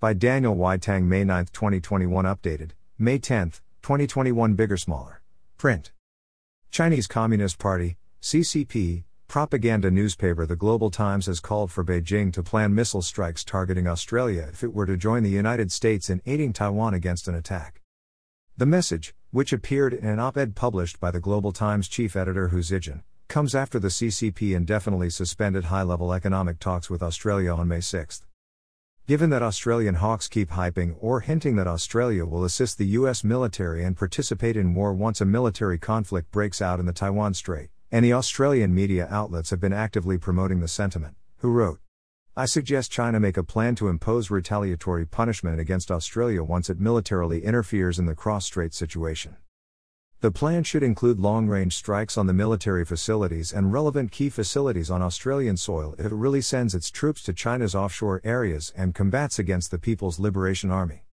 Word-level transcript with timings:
By 0.00 0.12
Daniel 0.12 0.54
Y. 0.54 0.78
Teng, 0.78 1.06
May 1.06 1.24
9, 1.24 1.46
2021, 1.46 2.24
updated, 2.24 2.70
May 3.00 3.18
10, 3.18 3.50
2021, 3.82 4.54
bigger, 4.54 4.76
smaller. 4.76 5.22
Print. 5.56 5.90
Chinese 6.70 7.08
Communist 7.08 7.58
Party, 7.58 7.96
CCP, 8.22 9.02
propaganda 9.26 9.90
newspaper 9.90 10.46
The 10.46 10.54
Global 10.54 10.92
Times 10.92 11.26
has 11.26 11.40
called 11.40 11.72
for 11.72 11.82
Beijing 11.82 12.32
to 12.34 12.44
plan 12.44 12.76
missile 12.76 13.02
strikes 13.02 13.42
targeting 13.42 13.88
Australia 13.88 14.46
if 14.52 14.62
it 14.62 14.72
were 14.72 14.86
to 14.86 14.96
join 14.96 15.24
the 15.24 15.30
United 15.30 15.72
States 15.72 16.08
in 16.08 16.22
aiding 16.26 16.52
Taiwan 16.52 16.94
against 16.94 17.26
an 17.26 17.34
attack. 17.34 17.82
The 18.56 18.66
message, 18.66 19.16
which 19.32 19.52
appeared 19.52 19.92
in 19.92 20.06
an 20.06 20.20
op 20.20 20.36
ed 20.36 20.54
published 20.54 21.00
by 21.00 21.10
the 21.10 21.18
Global 21.18 21.50
Times 21.50 21.88
chief 21.88 22.14
editor 22.14 22.48
Hu 22.48 22.58
Xijin, 22.60 23.02
comes 23.26 23.52
after 23.52 23.80
the 23.80 23.88
CCP 23.88 24.54
indefinitely 24.54 25.10
suspended 25.10 25.64
high 25.64 25.82
level 25.82 26.12
economic 26.12 26.60
talks 26.60 26.88
with 26.88 27.02
Australia 27.02 27.52
on 27.52 27.66
May 27.66 27.80
6. 27.80 28.22
Given 29.08 29.30
that 29.30 29.42
Australian 29.42 29.94
hawks 29.94 30.28
keep 30.28 30.50
hyping 30.50 30.94
or 31.00 31.20
hinting 31.20 31.56
that 31.56 31.66
Australia 31.66 32.26
will 32.26 32.44
assist 32.44 32.76
the 32.76 32.88
US 32.88 33.24
military 33.24 33.82
and 33.82 33.96
participate 33.96 34.54
in 34.54 34.74
war 34.74 34.92
once 34.92 35.22
a 35.22 35.24
military 35.24 35.78
conflict 35.78 36.30
breaks 36.30 36.60
out 36.60 36.78
in 36.78 36.84
the 36.84 36.92
Taiwan 36.92 37.32
Strait, 37.32 37.70
the 37.90 38.12
Australian 38.12 38.74
media 38.74 39.08
outlets 39.10 39.48
have 39.48 39.60
been 39.60 39.72
actively 39.72 40.18
promoting 40.18 40.60
the 40.60 40.68
sentiment, 40.68 41.14
Hu 41.38 41.50
wrote. 41.50 41.80
I 42.36 42.44
suggest 42.44 42.92
China 42.92 43.18
make 43.18 43.38
a 43.38 43.42
plan 43.42 43.74
to 43.76 43.88
impose 43.88 44.30
retaliatory 44.30 45.06
punishment 45.06 45.58
against 45.58 45.90
Australia 45.90 46.42
once 46.42 46.68
it 46.68 46.78
militarily 46.78 47.46
interferes 47.46 47.98
in 47.98 48.04
the 48.04 48.14
cross 48.14 48.44
strait 48.44 48.74
situation. 48.74 49.36
The 50.20 50.32
plan 50.32 50.64
should 50.64 50.82
include 50.82 51.20
long 51.20 51.46
range 51.46 51.76
strikes 51.76 52.18
on 52.18 52.26
the 52.26 52.32
military 52.32 52.84
facilities 52.84 53.52
and 53.52 53.72
relevant 53.72 54.10
key 54.10 54.30
facilities 54.30 54.90
on 54.90 55.00
Australian 55.00 55.56
soil 55.56 55.94
if 55.96 56.06
it 56.06 56.12
really 56.12 56.40
sends 56.40 56.74
its 56.74 56.90
troops 56.90 57.22
to 57.22 57.32
China's 57.32 57.72
offshore 57.72 58.20
areas 58.24 58.72
and 58.76 58.96
combats 58.96 59.38
against 59.38 59.70
the 59.70 59.78
People's 59.78 60.18
Liberation 60.18 60.72
Army. 60.72 61.04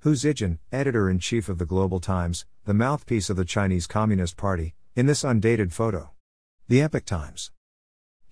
Hu 0.00 0.14
Xijin, 0.14 0.58
editor 0.72 1.08
in 1.08 1.20
chief 1.20 1.48
of 1.48 1.58
the 1.58 1.64
Global 1.64 2.00
Times, 2.00 2.44
the 2.64 2.74
mouthpiece 2.74 3.30
of 3.30 3.36
the 3.36 3.44
Chinese 3.44 3.86
Communist 3.86 4.36
Party, 4.36 4.74
in 4.96 5.06
this 5.06 5.22
undated 5.22 5.72
photo. 5.72 6.10
The 6.66 6.82
Epoch 6.82 7.04
Times. 7.04 7.52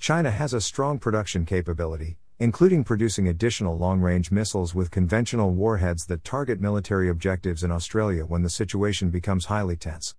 China 0.00 0.32
has 0.32 0.52
a 0.52 0.60
strong 0.60 0.98
production 0.98 1.46
capability, 1.46 2.18
including 2.42 2.82
producing 2.82 3.28
additional 3.28 3.78
long 3.78 4.00
range 4.00 4.32
missiles 4.32 4.74
with 4.74 4.90
conventional 4.90 5.52
warheads 5.52 6.06
that 6.06 6.24
target 6.24 6.60
military 6.60 7.08
objectives 7.08 7.62
in 7.62 7.70
Australia 7.70 8.24
when 8.24 8.42
the 8.42 8.50
situation 8.50 9.10
becomes 9.10 9.44
highly 9.44 9.76
tense. 9.76 10.16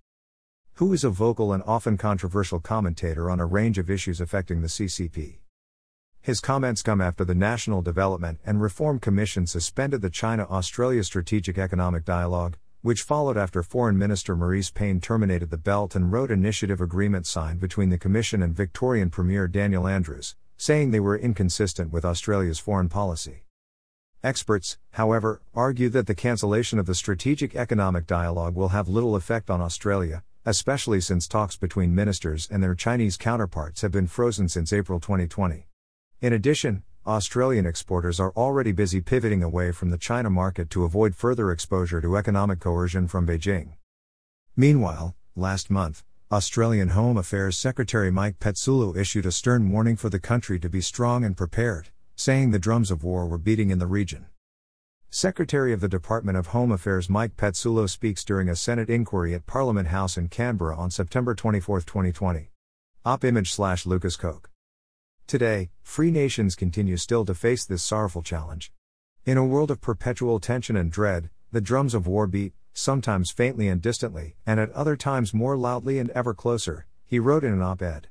Hu 0.76 0.94
is 0.94 1.04
a 1.04 1.10
vocal 1.10 1.52
and 1.52 1.62
often 1.66 1.98
controversial 1.98 2.60
commentator 2.60 3.28
on 3.28 3.40
a 3.40 3.44
range 3.44 3.76
of 3.76 3.90
issues 3.90 4.22
affecting 4.22 4.62
the 4.62 4.68
CCP. 4.68 5.40
His 6.22 6.40
comments 6.40 6.80
come 6.80 7.02
after 7.02 7.26
the 7.26 7.34
National 7.34 7.82
Development 7.82 8.40
and 8.46 8.62
Reform 8.62 9.00
Commission 9.00 9.46
suspended 9.46 10.00
the 10.00 10.08
China 10.08 10.46
Australia 10.48 11.04
Strategic 11.04 11.58
Economic 11.58 12.06
Dialogue, 12.06 12.56
which 12.80 13.02
followed 13.02 13.36
after 13.36 13.62
Foreign 13.62 13.98
Minister 13.98 14.34
Marise 14.34 14.72
Payne 14.72 14.98
terminated 14.98 15.50
the 15.50 15.58
Belt 15.58 15.94
and 15.94 16.10
Road 16.10 16.30
Initiative 16.30 16.80
agreement 16.80 17.26
signed 17.26 17.60
between 17.60 17.90
the 17.90 17.98
Commission 17.98 18.42
and 18.42 18.56
Victorian 18.56 19.10
Premier 19.10 19.46
Daniel 19.46 19.86
Andrews, 19.86 20.36
saying 20.64 20.90
they 20.90 20.98
were 20.98 21.18
inconsistent 21.18 21.92
with 21.92 22.06
Australia's 22.06 22.58
foreign 22.58 22.88
policy. 22.88 23.44
Experts, 24.22 24.78
however, 24.92 25.42
argue 25.54 25.90
that 25.90 26.06
the 26.06 26.14
cancellation 26.14 26.78
of 26.78 26.86
the 26.86 26.94
Strategic 26.94 27.54
Economic 27.54 28.06
Dialogue 28.06 28.54
will 28.54 28.70
have 28.70 28.88
little 28.88 29.14
effect 29.14 29.50
on 29.50 29.60
Australia, 29.60 30.24
especially 30.46 31.02
since 31.02 31.28
talks 31.28 31.58
between 31.58 31.94
ministers 31.94 32.48
and 32.50 32.62
their 32.62 32.74
Chinese 32.74 33.18
counterparts 33.18 33.82
have 33.82 33.92
been 33.92 34.06
frozen 34.06 34.48
since 34.48 34.72
April 34.72 34.98
2020. 34.98 35.68
In 36.22 36.32
addition, 36.32 36.82
Australian 37.06 37.66
exporters 37.66 38.18
are 38.18 38.32
already 38.34 38.72
busy 38.72 39.02
pivoting 39.02 39.42
away 39.42 39.70
from 39.70 39.90
the 39.90 39.98
China 39.98 40.30
market 40.30 40.70
to 40.70 40.84
avoid 40.84 41.14
further 41.14 41.50
exposure 41.50 42.00
to 42.00 42.16
economic 42.16 42.60
coercion 42.60 43.06
from 43.06 43.26
Beijing. 43.26 43.74
Meanwhile, 44.56 45.14
last 45.36 45.68
month, 45.68 46.04
Australian 46.34 46.88
Home 46.88 47.16
Affairs 47.16 47.56
Secretary 47.56 48.10
Mike 48.10 48.40
Pezzullo 48.40 48.96
issued 48.96 49.24
a 49.24 49.30
stern 49.30 49.70
warning 49.70 49.94
for 49.94 50.08
the 50.08 50.18
country 50.18 50.58
to 50.58 50.68
be 50.68 50.80
strong 50.80 51.22
and 51.22 51.36
prepared, 51.36 51.90
saying 52.16 52.50
the 52.50 52.58
drums 52.58 52.90
of 52.90 53.04
war 53.04 53.24
were 53.24 53.38
beating 53.38 53.70
in 53.70 53.78
the 53.78 53.86
region. 53.86 54.26
Secretary 55.10 55.72
of 55.72 55.80
the 55.80 55.86
Department 55.86 56.36
of 56.36 56.48
Home 56.48 56.72
Affairs 56.72 57.08
Mike 57.08 57.36
Pezzullo 57.36 57.88
speaks 57.88 58.24
during 58.24 58.48
a 58.48 58.56
Senate 58.56 58.90
inquiry 58.90 59.32
at 59.32 59.46
Parliament 59.46 59.86
House 59.86 60.16
in 60.16 60.26
Canberra 60.26 60.76
on 60.76 60.90
September 60.90 61.36
24, 61.36 61.82
2020. 61.82 62.50
AAP 63.06 63.22
Image 63.22 63.52
slash 63.52 63.86
Lukas 63.86 64.16
Coch. 64.16 64.50
Today, 65.28 65.70
free 65.84 66.10
nations 66.10 66.56
continue 66.56 66.96
still 66.96 67.24
to 67.26 67.34
face 67.36 67.64
this 67.64 67.84
sorrowful 67.84 68.22
challenge. 68.22 68.72
In 69.24 69.38
a 69.38 69.46
world 69.46 69.70
of 69.70 69.80
perpetual 69.80 70.40
tension 70.40 70.74
and 70.74 70.90
dread, 70.90 71.30
the 71.52 71.60
drums 71.60 71.94
of 71.94 72.08
war 72.08 72.26
beat, 72.26 72.54
sometimes 72.74 73.30
faintly 73.30 73.68
and 73.68 73.80
distantly, 73.80 74.36
and 74.44 74.60
at 74.60 74.70
other 74.72 74.96
times 74.96 75.32
more 75.32 75.56
loudly 75.56 75.98
and 75.98 76.10
ever 76.10 76.34
closer, 76.34 76.86
he 77.06 77.18
wrote 77.18 77.44
in 77.44 77.52
an 77.52 77.62
op 77.62 77.80
ed. 77.80 78.08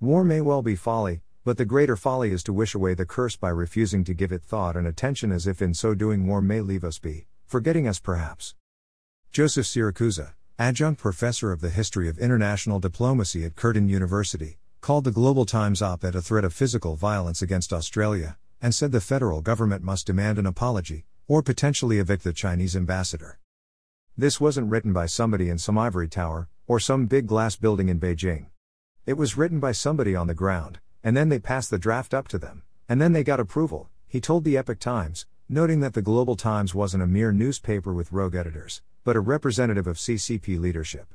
War 0.00 0.24
may 0.24 0.40
well 0.40 0.62
be 0.62 0.74
folly, 0.74 1.20
but 1.44 1.58
the 1.58 1.66
greater 1.66 1.94
folly 1.94 2.32
is 2.32 2.42
to 2.42 2.52
wish 2.52 2.74
away 2.74 2.94
the 2.94 3.04
curse 3.04 3.36
by 3.36 3.50
refusing 3.50 4.02
to 4.04 4.14
give 4.14 4.32
it 4.32 4.42
thought 4.42 4.76
and 4.76 4.86
attention 4.86 5.30
as 5.30 5.46
if 5.46 5.60
in 5.60 5.74
so 5.74 5.94
doing 5.94 6.26
war 6.26 6.40
may 6.40 6.60
leave 6.60 6.82
us 6.82 6.98
be, 6.98 7.26
forgetting 7.46 7.86
us 7.86 8.00
perhaps. 8.00 8.54
Joseph 9.30 9.66
Siracusa, 9.66 10.32
adjunct 10.58 11.00
professor 11.00 11.52
of 11.52 11.60
the 11.60 11.68
history 11.68 12.08
of 12.08 12.18
international 12.18 12.80
diplomacy 12.80 13.44
at 13.44 13.56
Curtin 13.56 13.88
University, 13.88 14.58
called 14.80 15.04
the 15.04 15.10
Global 15.10 15.44
Times 15.44 15.82
op 15.82 16.04
ed 16.04 16.14
a 16.14 16.22
threat 16.22 16.44
of 16.44 16.54
physical 16.54 16.96
violence 16.96 17.42
against 17.42 17.72
Australia, 17.72 18.38
and 18.62 18.74
said 18.74 18.92
the 18.92 19.00
federal 19.00 19.42
government 19.42 19.82
must 19.82 20.06
demand 20.06 20.38
an 20.38 20.46
apology, 20.46 21.04
or 21.28 21.42
potentially 21.42 21.98
evict 21.98 22.24
the 22.24 22.32
Chinese 22.32 22.74
ambassador. 22.74 23.38
This 24.16 24.40
wasn't 24.40 24.70
written 24.70 24.92
by 24.92 25.06
somebody 25.06 25.48
in 25.48 25.58
some 25.58 25.76
ivory 25.76 26.06
tower, 26.06 26.48
or 26.68 26.78
some 26.78 27.06
big 27.06 27.26
glass 27.26 27.56
building 27.56 27.88
in 27.88 27.98
Beijing. 27.98 28.46
It 29.06 29.14
was 29.14 29.36
written 29.36 29.58
by 29.58 29.72
somebody 29.72 30.14
on 30.14 30.28
the 30.28 30.34
ground, 30.34 30.78
and 31.02 31.16
then 31.16 31.30
they 31.30 31.40
passed 31.40 31.70
the 31.70 31.80
draft 31.80 32.14
up 32.14 32.28
to 32.28 32.38
them, 32.38 32.62
and 32.88 33.00
then 33.00 33.12
they 33.12 33.24
got 33.24 33.40
approval, 33.40 33.90
he 34.06 34.20
told 34.20 34.44
the 34.44 34.56
Epoch 34.56 34.78
Times, 34.78 35.26
noting 35.48 35.80
that 35.80 35.94
the 35.94 36.00
Global 36.00 36.36
Times 36.36 36.76
wasn't 36.76 37.02
a 37.02 37.08
mere 37.08 37.32
newspaper 37.32 37.92
with 37.92 38.12
rogue 38.12 38.36
editors, 38.36 38.82
but 39.02 39.16
a 39.16 39.20
representative 39.20 39.88
of 39.88 39.96
CCP 39.96 40.60
leadership. 40.60 41.12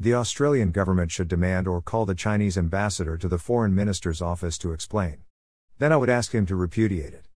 The 0.00 0.14
Australian 0.14 0.70
government 0.70 1.10
should 1.10 1.28
demand 1.28 1.68
or 1.68 1.82
call 1.82 2.06
the 2.06 2.14
Chinese 2.14 2.56
ambassador 2.56 3.18
to 3.18 3.28
the 3.28 3.36
foreign 3.36 3.74
minister's 3.74 4.22
office 4.22 4.56
to 4.58 4.72
explain. 4.72 5.18
Then 5.78 5.92
I 5.92 5.98
would 5.98 6.08
ask 6.08 6.34
him 6.34 6.46
to 6.46 6.56
repudiate 6.56 7.12
it. 7.12 7.28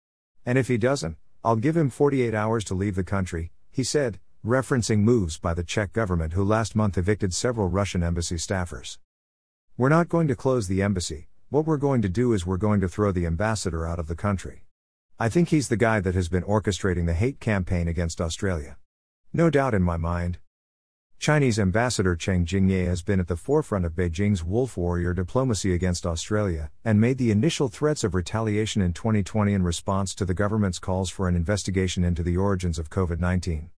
And 0.47 0.57
if 0.57 0.69
he 0.69 0.79
doesn't, 0.79 1.17
I'll 1.45 1.57
give 1.57 1.77
him 1.77 1.91
48 1.91 2.33
hours 2.33 2.63
to 2.67 2.75
leave 2.75 2.95
the 2.95 3.03
country, 3.03 3.51
he 3.73 3.83
said, 3.83 4.21
referencing 4.49 5.01
moves 5.01 5.39
by 5.39 5.53
the 5.53 5.63
Czech 5.63 5.93
government 5.93 6.33
who 6.33 6.43
last 6.43 6.75
month 6.75 6.97
evicted 6.97 7.35
several 7.35 7.69
Russian 7.69 8.03
embassy 8.03 8.37
staffers. 8.37 8.97
We're 9.77 9.91
not 9.91 10.09
going 10.09 10.27
to 10.29 10.35
close 10.35 10.69
the 10.69 10.81
embassy, 10.81 11.29
what 11.51 11.67
we're 11.67 11.77
going 11.77 12.01
to 12.01 12.09
do 12.09 12.33
is 12.33 12.47
we're 12.47 12.57
going 12.57 12.81
to 12.81 12.89
throw 12.89 13.13
the 13.13 13.27
ambassador 13.27 13.87
out 13.87 13.99
of 13.99 14.07
the 14.07 14.15
country. 14.15 14.65
I 15.19 15.29
think 15.29 15.49
he's 15.49 15.69
the 15.69 15.77
guy 15.77 16.01
that 16.01 16.15
has 16.15 16.31
been 16.31 16.45
orchestrating 16.45 17.05
the 17.05 17.13
hate 17.13 17.41
campaign 17.41 17.89
against 17.89 18.23
Australia. 18.23 18.79
No 19.35 19.51
doubt 19.51 19.75
in 19.75 19.83
my 19.83 19.99
mind. 19.99 20.39
Chinese 21.19 21.59
Ambassador 21.59 22.17
Cheng 22.17 22.47
Jingye 22.47 22.87
has 22.87 23.03
been 23.03 23.21
at 23.21 23.29
the 23.29 23.37
forefront 23.37 23.85
of 23.85 23.97
Beijing's 23.97 24.45
wolf 24.45 24.77
warrior 24.77 25.13
diplomacy 25.13 25.75
against 25.75 26.07
Australia, 26.07 26.71
and 26.85 27.01
made 27.01 27.19
the 27.19 27.33
initial 27.33 27.69
threats 27.69 28.03
of 28.03 28.15
retaliation 28.15 28.81
in 28.81 28.93
2020 28.93 29.53
in 29.53 29.63
response 29.63 30.15
to 30.15 30.25
the 30.25 30.33
government's 30.33 30.79
calls 30.79 31.11
for 31.11 31.29
an 31.29 31.35
investigation 31.35 32.03
into 32.03 32.23
the 32.23 32.37
origins 32.37 32.79
of 32.79 32.89
COVID 32.89 33.19
19. 33.19 33.67